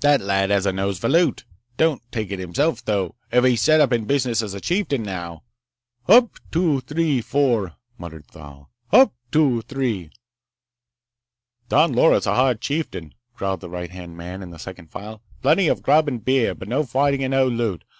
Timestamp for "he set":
3.44-3.80